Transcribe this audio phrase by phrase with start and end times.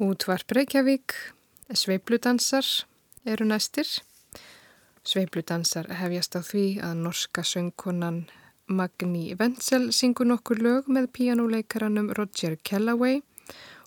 [0.00, 1.12] Útvarp Reykjavík,
[1.76, 2.64] Sveipludansar
[3.28, 3.84] eru næstir.
[5.04, 8.22] Sveipludansar hefjast á því að norska söngkonan
[8.64, 13.20] Magni Wenzel syngur nokkur lög með píjánuleikaranum Roger Kellaway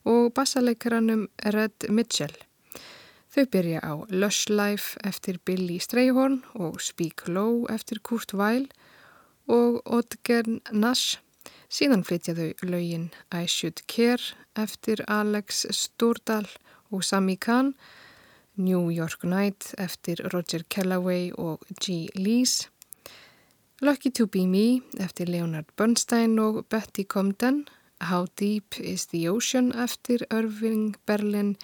[0.05, 2.37] og bassaleikaranum Red Mitchell.
[3.33, 8.69] Þau byrja á Lush Life eftir Billy Strayhorn og Speak Low eftir Kurt Weill
[9.49, 11.17] og Odger Nash.
[11.74, 16.45] Síðan flytja þau lögin I Should Care eftir Alex Stordal
[16.94, 17.72] og Sami Khan,
[18.62, 22.12] New York Night eftir Roger Kellaway og G.
[22.13, 22.68] Lees,
[23.82, 27.66] Lucky to be Me eftir Leonard Bernstein og Betty Comden,
[28.02, 31.55] How Deep is the Ocean eftir Irving Berlin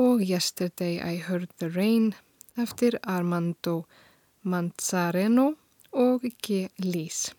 [0.00, 2.14] og Yesterday I Heard the Rain
[2.56, 3.84] eftir Armando
[4.42, 5.52] Manzareno
[5.92, 6.68] og G.
[6.78, 7.34] Lees.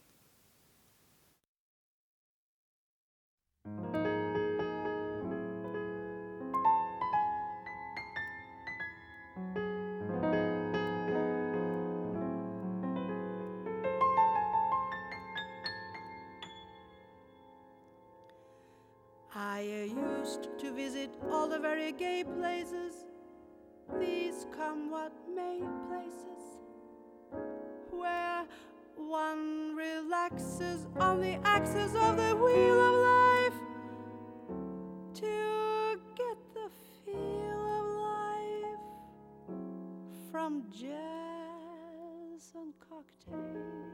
[19.35, 22.93] I used to visit all the very gay places,
[23.99, 26.59] these come what may places,
[27.89, 28.45] where
[28.95, 33.22] one relaxes on the axis of the wheel of life
[35.23, 36.69] to get the
[37.05, 38.85] feel of life
[40.29, 43.93] from jazz and cocktails.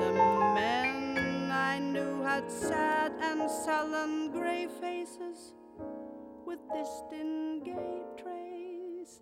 [0.00, 0.12] The
[0.54, 5.54] men I knew had sad and sullen gray faces
[6.44, 9.20] with distant gay traces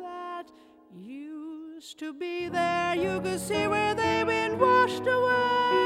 [0.00, 0.50] that
[0.96, 2.96] used to be there.
[2.96, 5.77] You could see where they've been washed away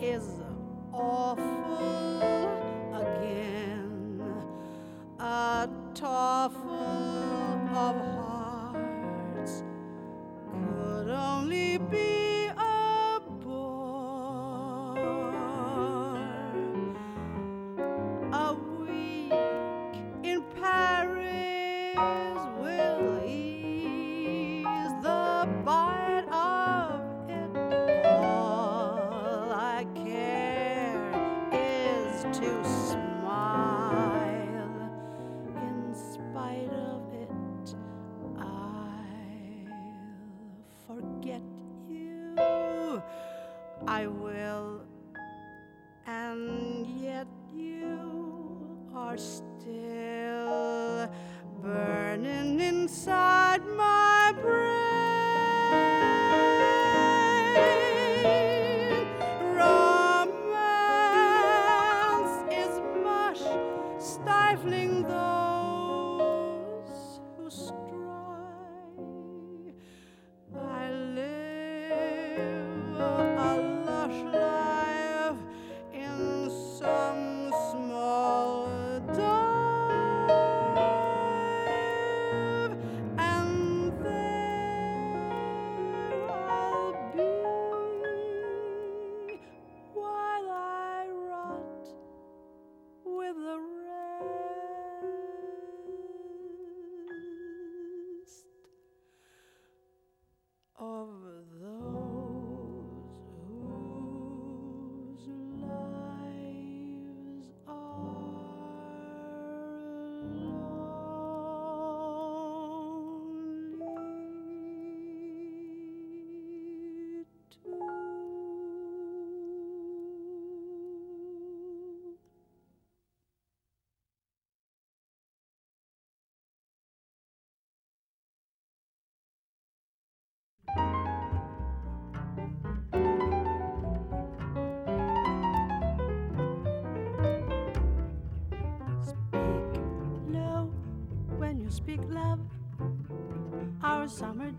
[0.00, 0.37] is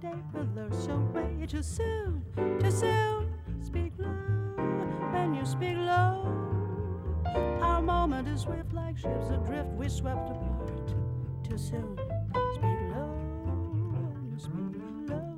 [0.09, 2.23] summer day withers away too soon,
[2.59, 3.33] too soon.
[3.61, 4.07] Speak low
[5.11, 6.25] when you speak low.
[7.61, 10.87] Our moment is swift like ships adrift, we swept apart
[11.43, 11.97] too soon.
[12.53, 13.11] Speak low
[13.93, 15.37] when you speak low.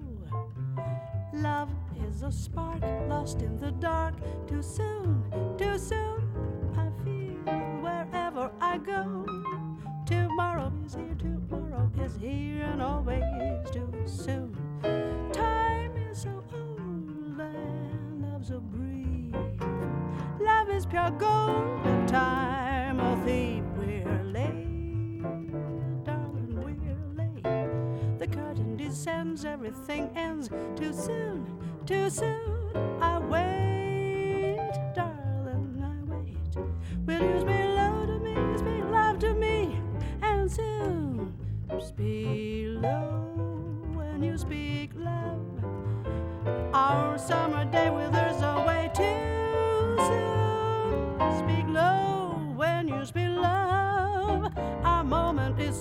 [1.33, 1.69] Love
[2.07, 4.15] is a spark lost in the dark
[4.47, 5.00] too soon,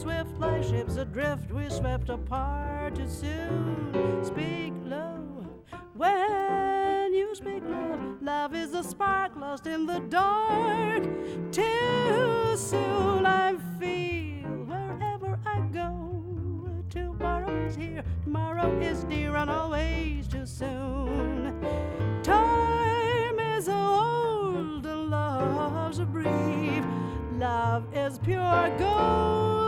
[0.00, 1.52] swift like ships adrift.
[1.52, 4.24] We swept apart too soon.
[4.24, 5.44] Speak low
[5.94, 8.22] when you speak love.
[8.22, 11.02] Love is a spark lost in the dark.
[11.52, 16.72] Too soon I feel wherever I go.
[16.88, 21.54] Tomorrow is here, tomorrow is dear, and always too soon.
[22.22, 26.84] Time is old and love's brief.
[27.38, 29.59] Love is pure gold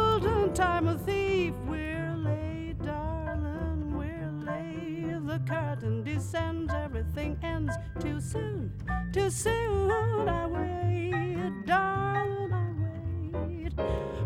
[0.55, 1.55] time a thief.
[1.67, 5.27] We're late, darling, we're late.
[5.27, 8.73] The curtain descends, everything ends too soon,
[9.13, 10.29] too soon.
[10.29, 13.73] I wait, darling, I wait.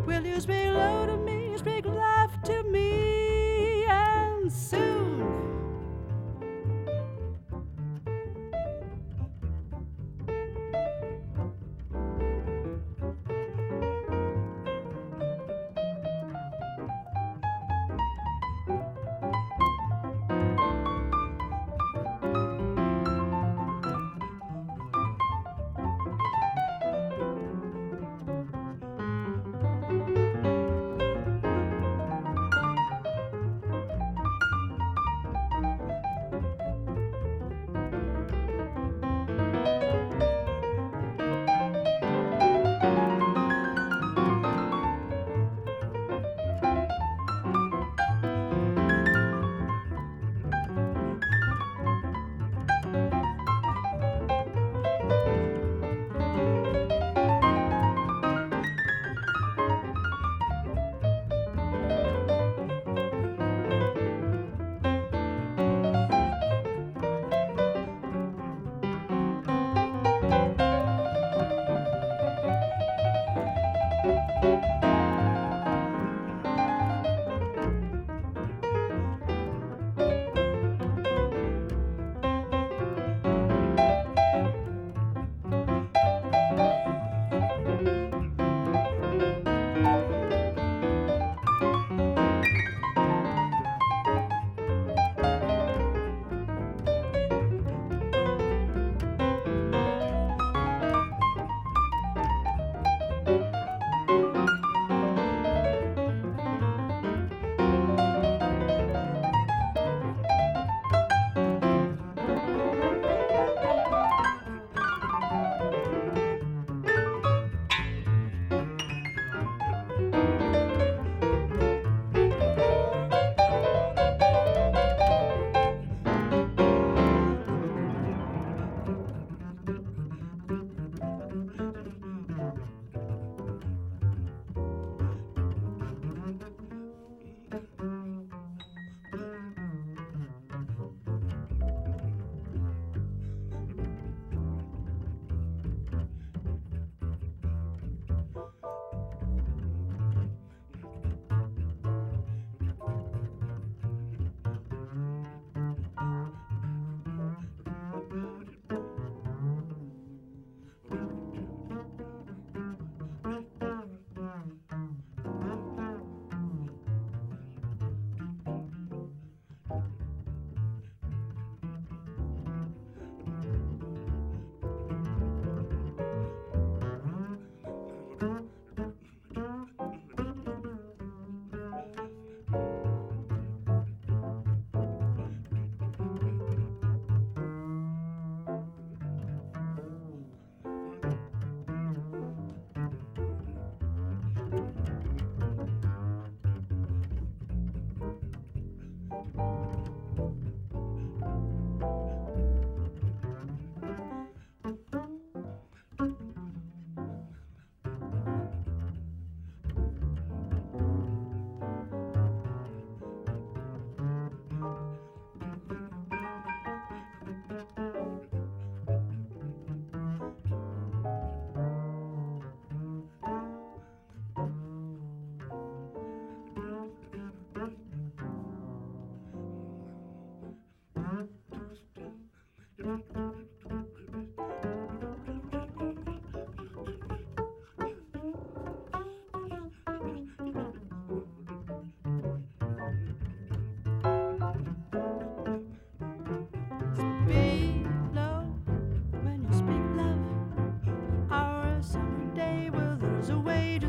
[0.05, 5.56] Will you speak low to me, speak love to me, and soon?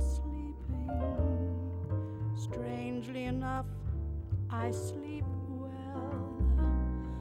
[0.00, 0.90] sleeping.
[2.34, 3.66] Strangely enough,
[4.50, 6.14] I sleep well,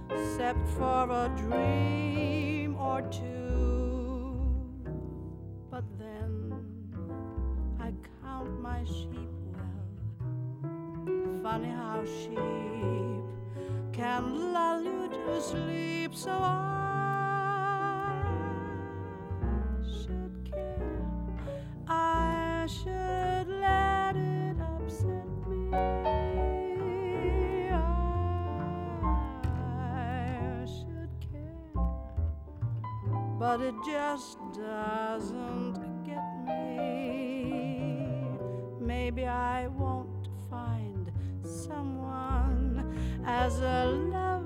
[0.09, 4.39] except for a dream or two.
[5.69, 6.53] But then
[7.79, 11.41] I count my sheep well.
[11.43, 13.23] Funny how sheep
[13.93, 16.78] can lull you to sleep so I
[33.59, 35.75] but it just doesn't
[36.05, 37.75] get me.
[38.79, 41.11] Maybe I won't find
[41.43, 44.38] someone as a lover.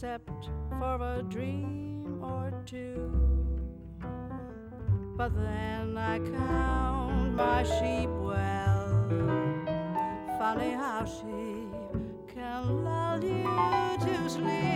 [0.00, 3.12] except for a dream or two.
[5.14, 8.88] But then I count my sheep well.
[10.38, 11.68] Funny how sheep
[12.34, 13.44] can lull you
[14.06, 14.69] to sleep.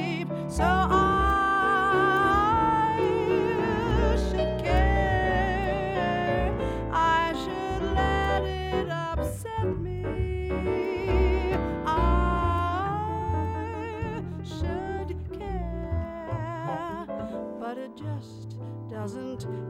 [19.05, 19.64] doesn't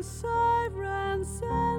[0.00, 0.50] once I.
[1.22, 1.69] Sad.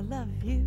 [0.00, 0.66] I love you?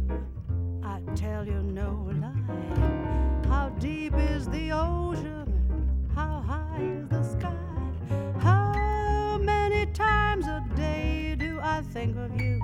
[0.84, 3.48] I tell you no lie.
[3.50, 6.08] How deep is the ocean?
[6.14, 7.58] How high is the sky?
[8.40, 12.62] How many times a day do I think of you?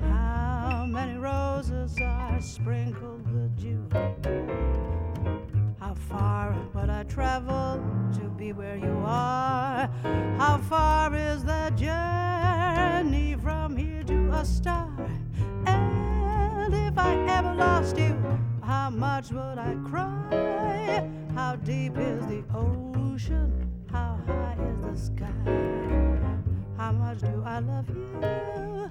[0.00, 3.86] How many roses are sprinkled with dew?
[5.78, 7.80] How far would I travel
[8.14, 9.88] to be where you are?
[10.36, 14.89] How far is the journey from here to a star?
[17.10, 18.14] I ever lost you,
[18.62, 21.10] how much would I cry?
[21.34, 23.50] How deep is the ocean?
[23.90, 25.28] How high is the sky?
[26.76, 28.90] How much do I love you?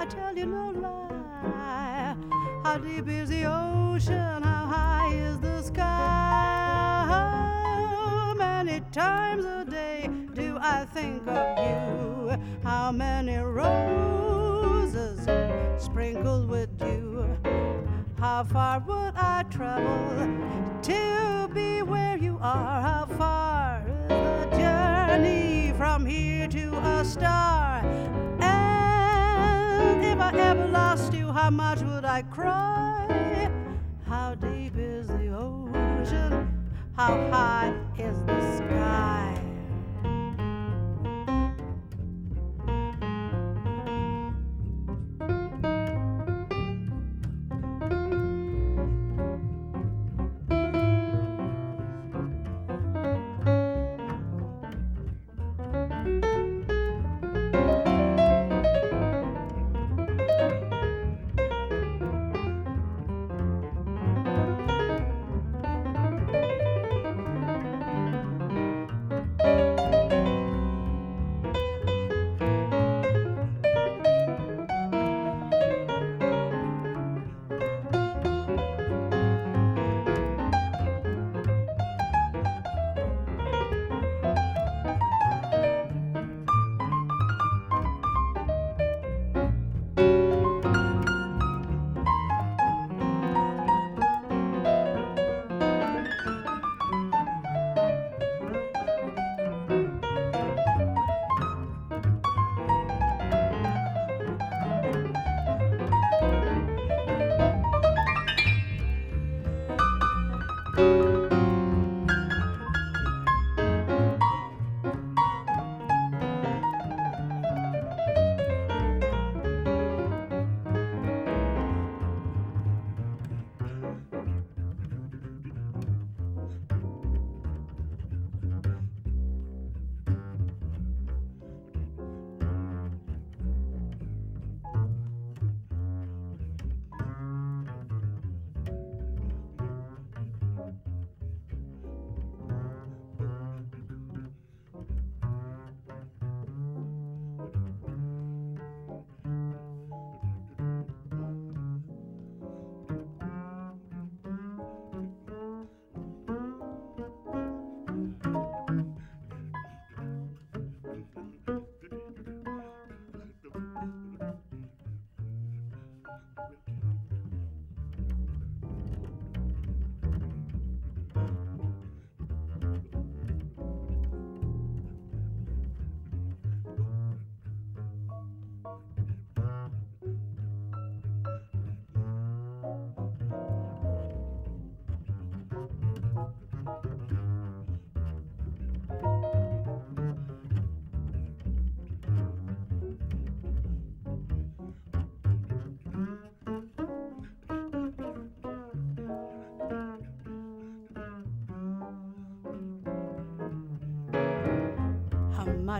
[0.00, 2.16] I tell you no lie.
[2.64, 4.42] How deep is the ocean?
[4.42, 7.04] How high is the sky?
[7.12, 12.36] How many times a day do I think of you?
[12.64, 13.36] How many
[15.78, 17.26] sprinkled with dew?
[18.18, 22.80] How far would I travel to be where you are?
[22.80, 27.84] How far is the journey from here to a star?
[28.40, 33.50] And if I ever lost you, how much would I cry?
[34.06, 36.48] How deep is the ocean?
[36.96, 39.31] How high is the sky?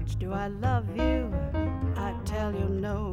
[0.02, 1.32] much do I love you?
[1.96, 3.11] I tell you no.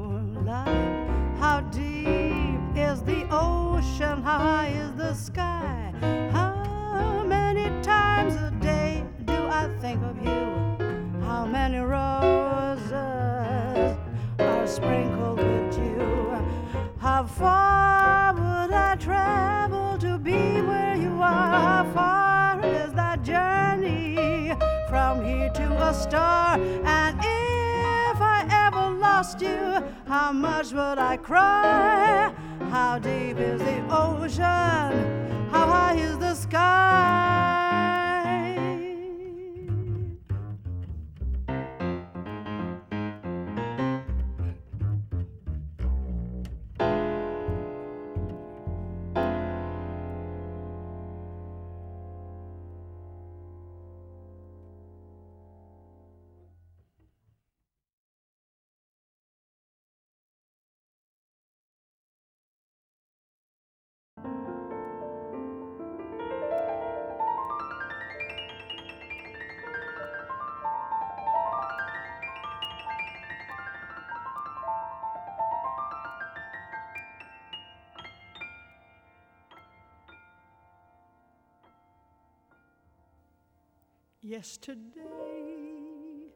[84.40, 86.32] Yesterday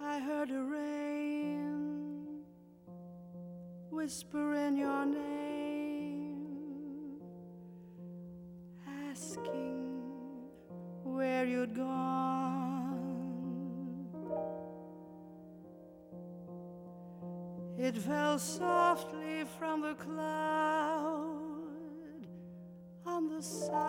[0.00, 2.40] I heard the rain
[3.90, 6.40] whispering your name,
[9.10, 10.48] asking
[11.04, 12.86] where you'd gone.
[17.78, 21.18] It fell softly from the cloud
[23.04, 23.85] on the side.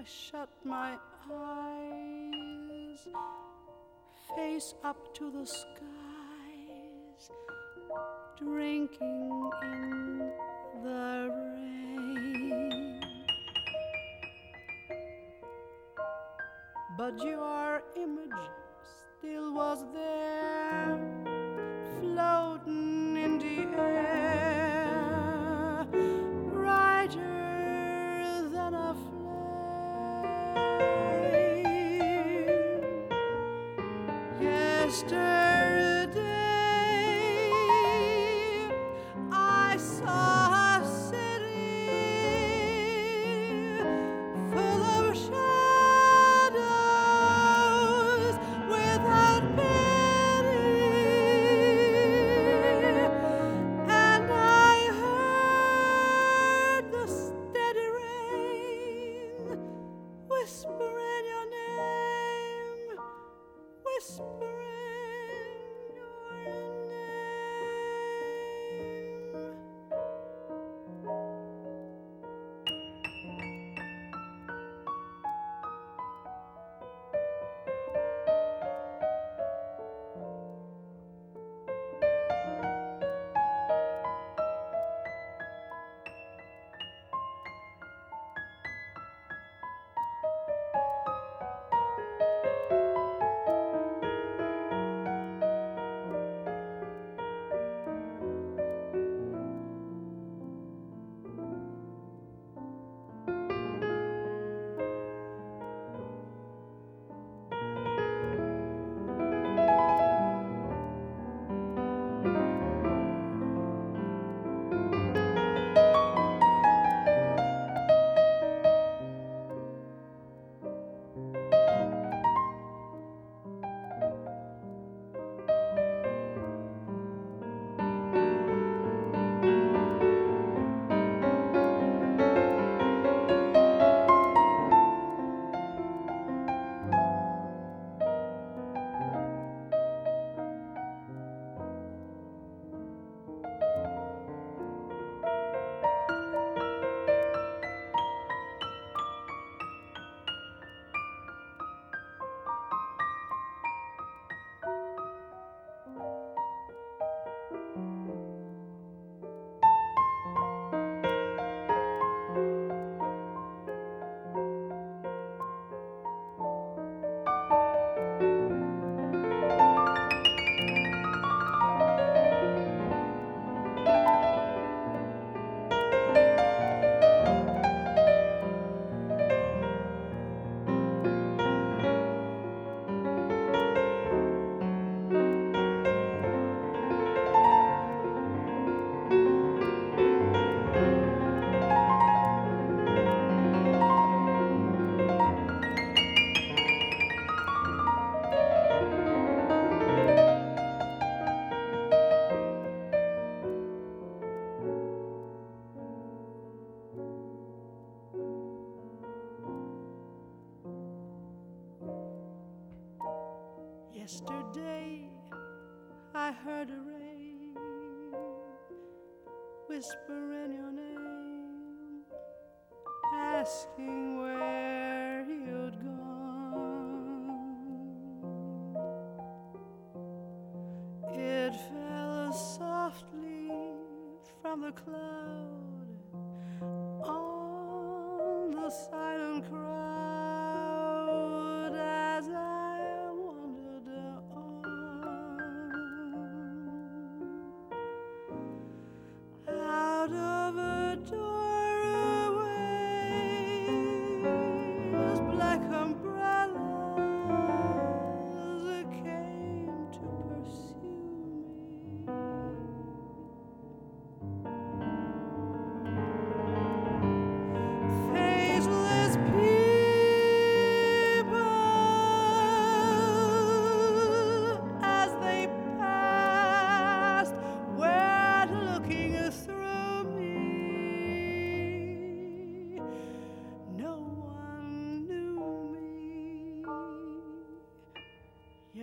[0.00, 0.96] I shut my
[1.30, 3.00] eyes,
[4.34, 7.30] face up to the skies,
[8.38, 10.32] drinking in
[10.82, 13.00] the rain.
[16.96, 18.48] But your image
[19.18, 20.09] still was there.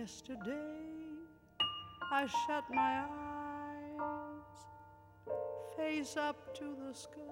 [0.08, 0.54] Yesterday
[2.10, 4.40] I shut my eyes,
[5.76, 7.27] face up to the skies,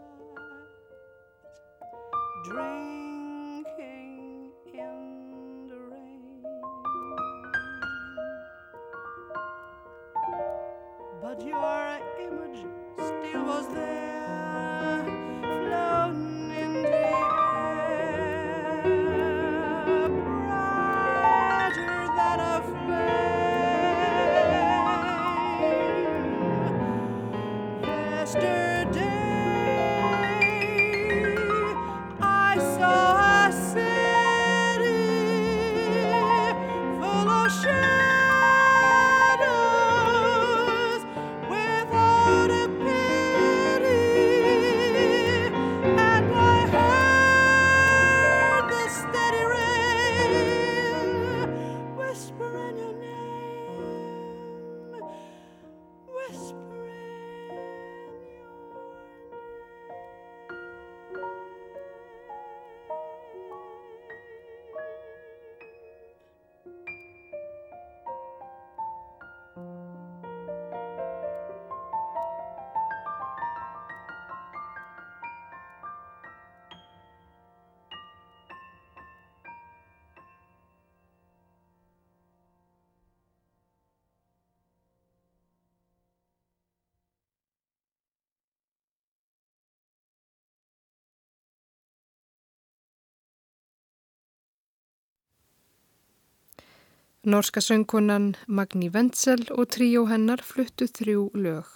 [97.27, 101.67] Norska söngkonan Magni Wenzel og tríó hennar fluttu þrjú lög.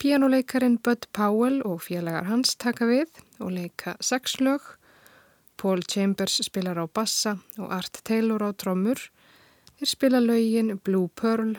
[0.00, 3.12] Pianoleikarin Bud Powell og félagar hans taka við
[3.44, 4.64] og leika sex lög.
[5.60, 8.96] Paul Chambers spilar á bassa og Art Taylor á trommur.
[9.76, 11.58] Þeir spila lögin Blue Pearl,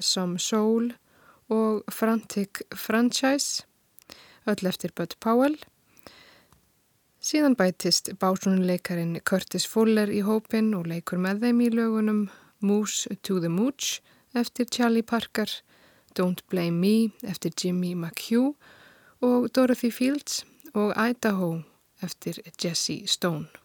[0.00, 0.96] Some Soul
[1.46, 3.62] og Frantic Franchise,
[4.50, 5.60] öll eftir Bud Powell.
[7.22, 12.22] Síðan bætist básunuleikarin Curtis Fuller í hópin og leikur með þeim í lögunum
[12.66, 14.00] Moose to the Mooch
[14.34, 15.46] eftir Charlie Parker,
[16.18, 18.58] Don't Blame Me eftir Jimmy McHugh
[19.22, 20.42] og Dorothy Fields
[20.74, 21.60] og Idaho
[22.02, 23.61] eftir Jesse Stone.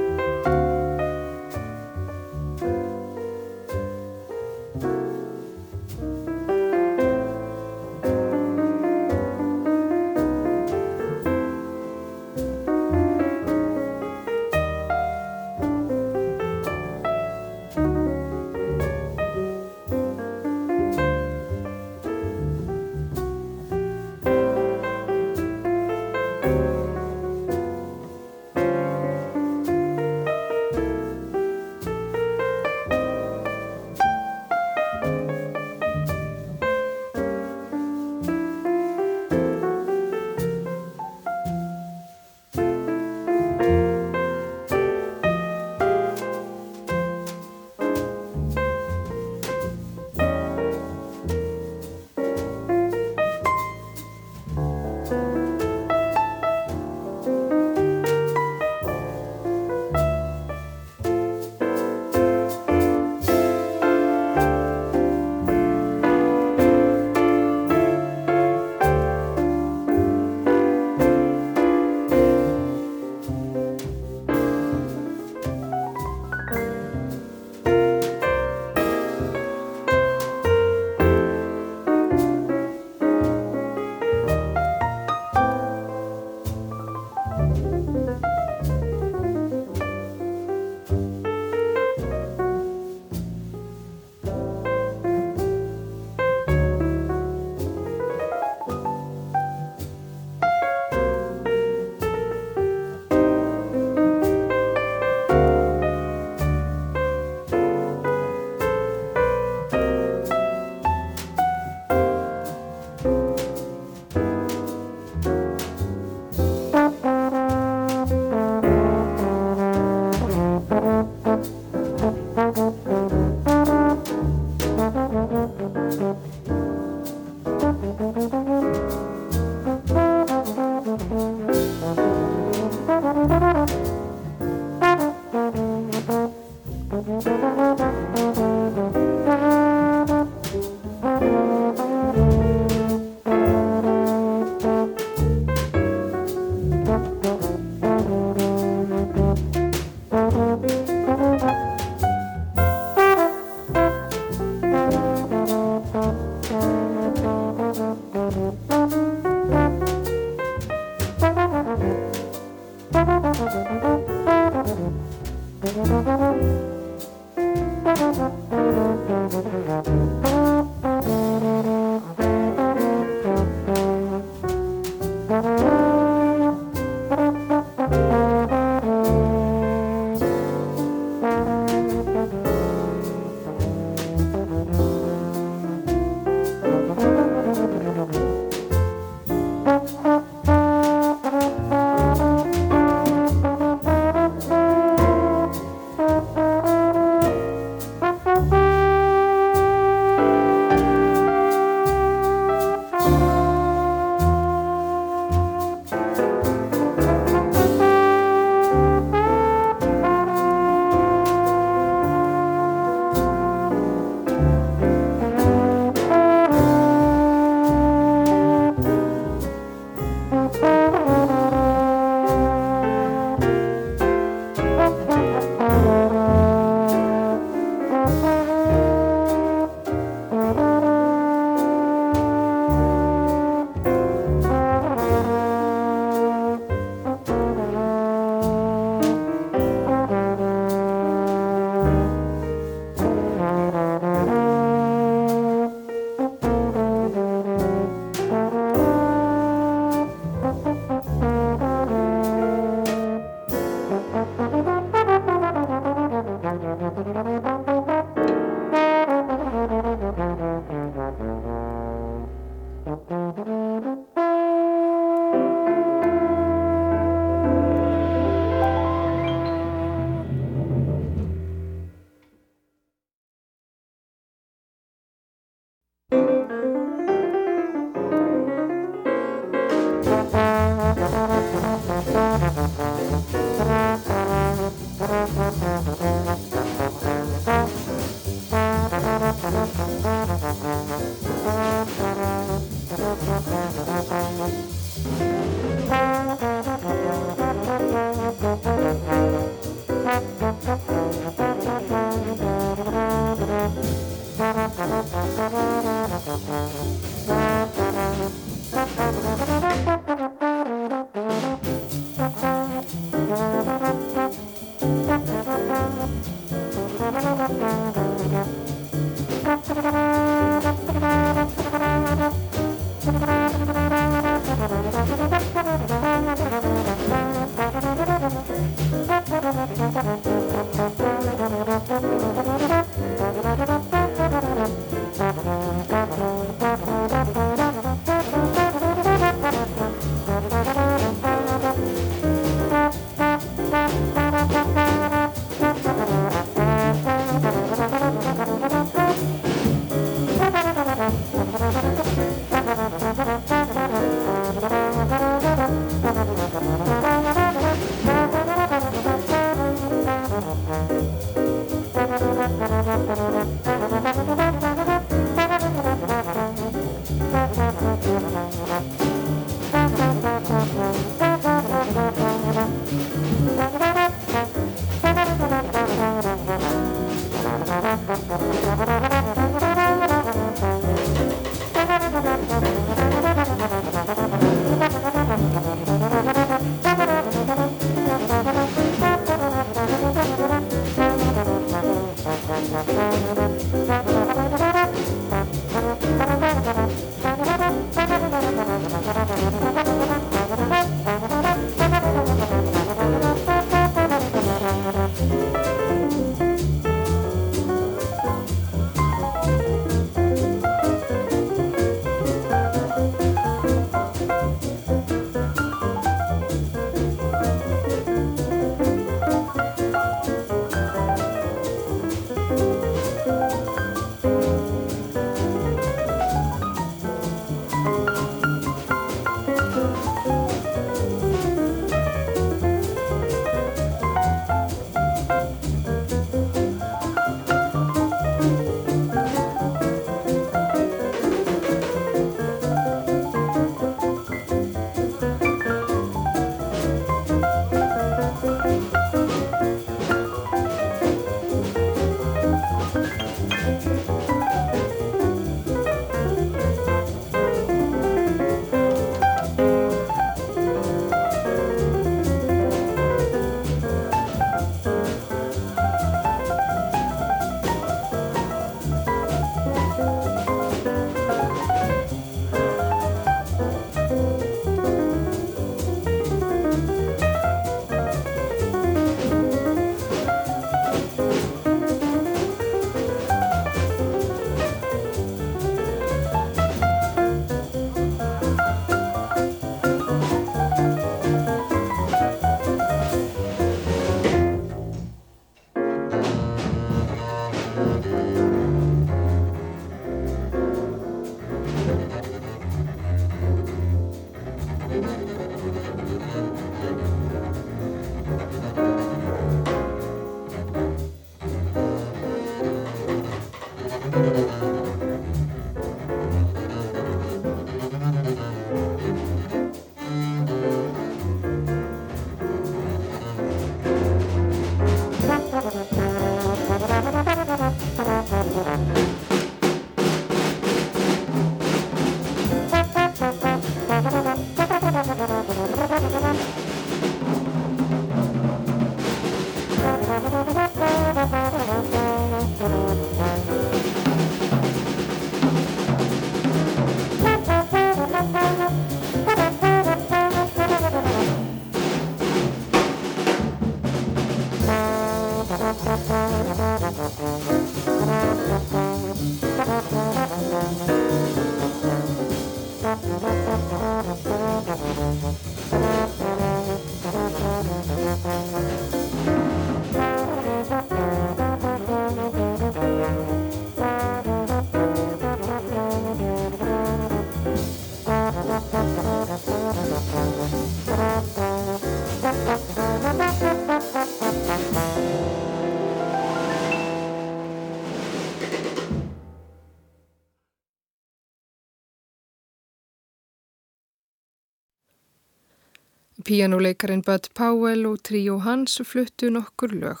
[596.24, 600.00] Píjánuleikarin Bud Powell og tríó hans fluttu nokkur lög.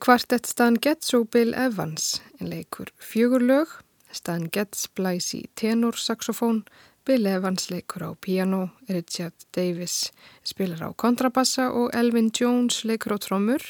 [0.00, 3.68] Kvartett Stan Getz og Bill Evans leikur fjögur lög,
[4.12, 6.62] Stan Getz blæs í tenorsaxofón,
[7.04, 10.12] Bill Evans leikur á piano, Richard Davis
[10.44, 13.62] spilar á kontrabassa og Elvin Jones leikur á trommur.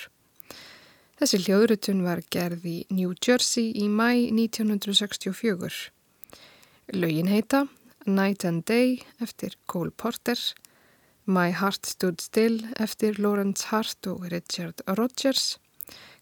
[1.16, 5.90] Þessi hljóðrutun var gerð í New Jersey í mæ 1964.
[6.92, 7.66] Lögin heita
[8.06, 10.38] Night and Day eftir Cole Porter,
[11.28, 15.58] My Heart Stood Still eftir Lawrence Hart og Richard Rodgers,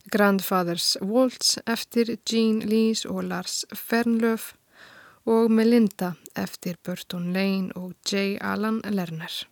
[0.09, 4.55] Grandfathers Waltz eftir Gene Lees og Lars Fernlöf
[5.29, 8.39] og Melinda eftir Burton Lane og J.
[8.41, 9.45] Alan Lerner.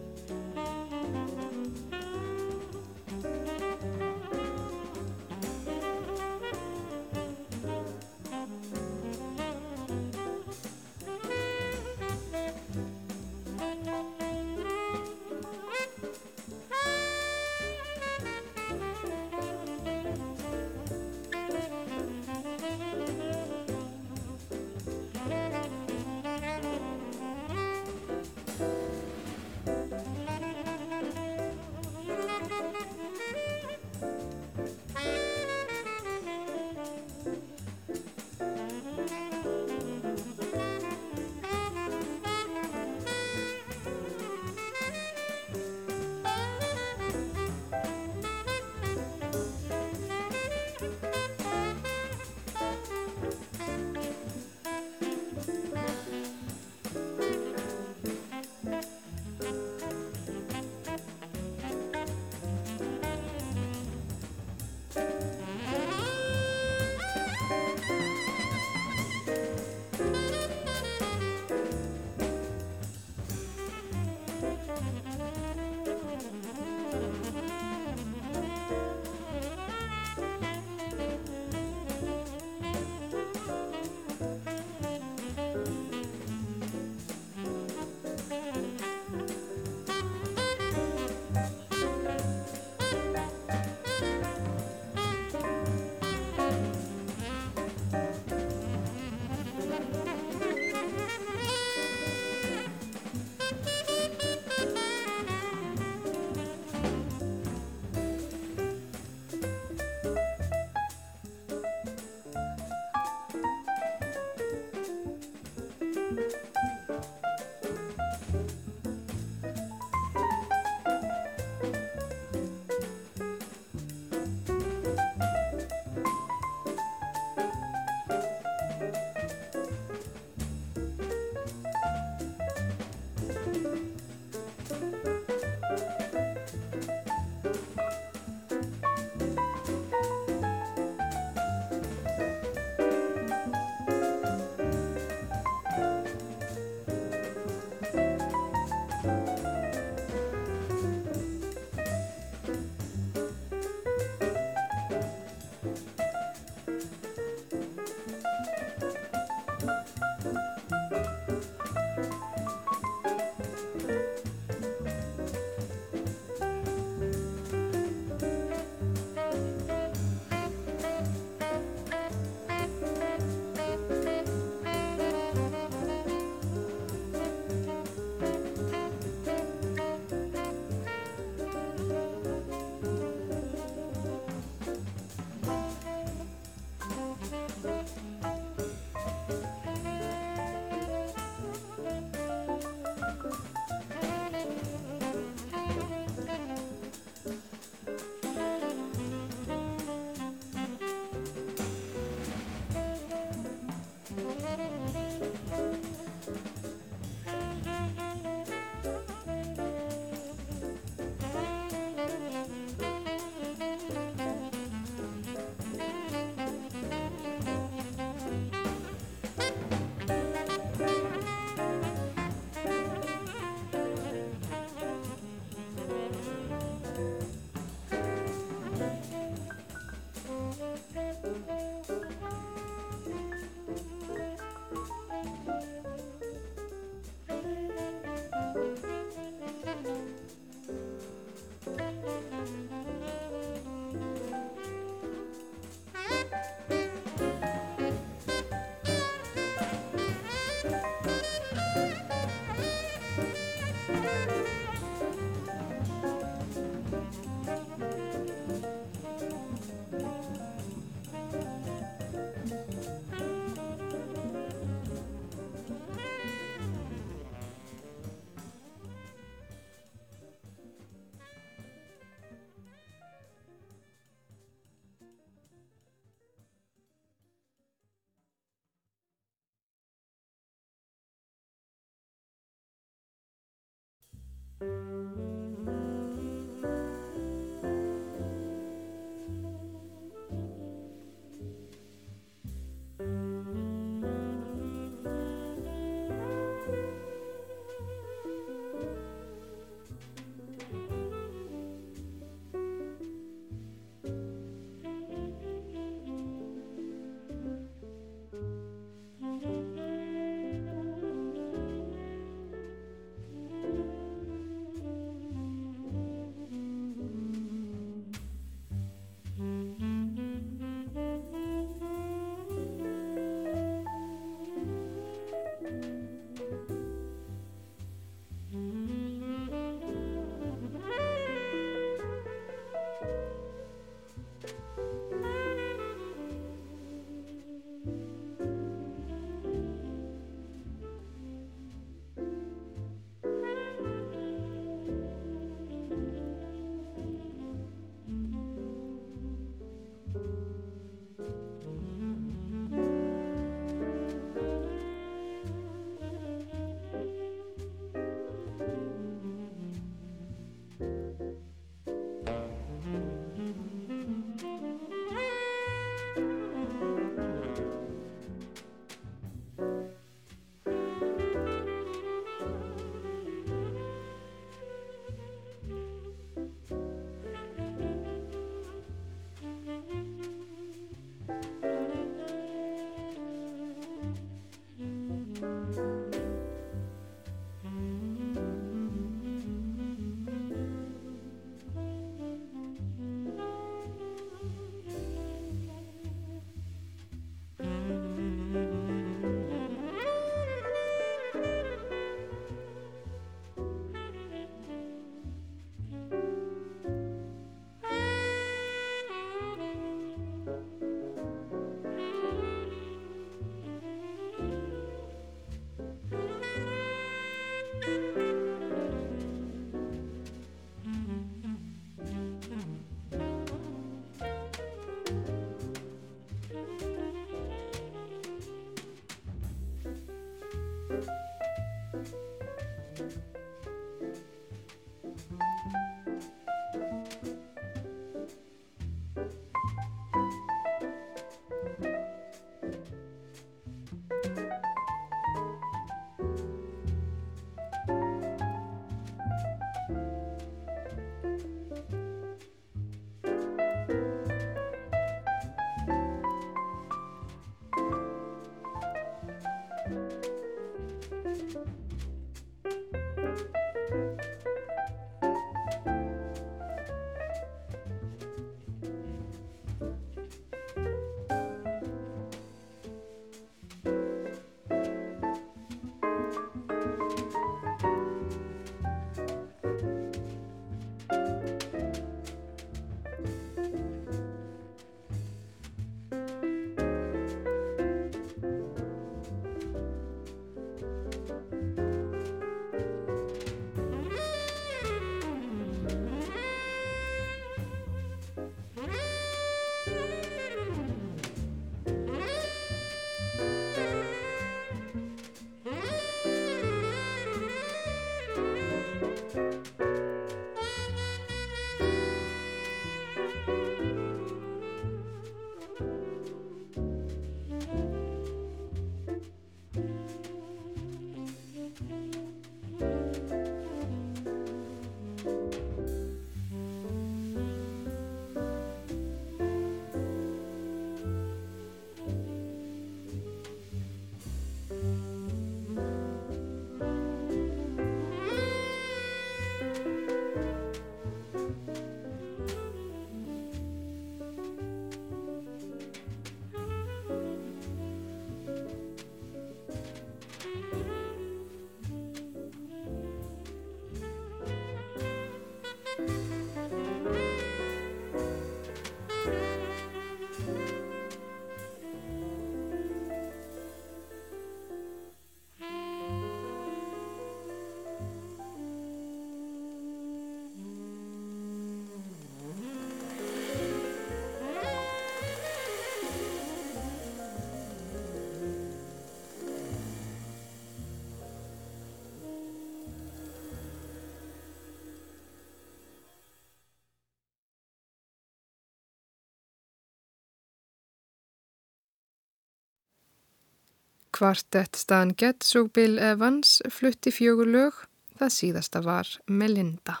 [594.18, 597.76] Kvartett Stan Getz og Bill Evans flutti fjögur lög,
[598.18, 600.00] það síðasta var Melinda.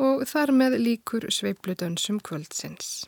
[0.00, 3.04] Og þar með líkur sveipludönsum kvöldsins.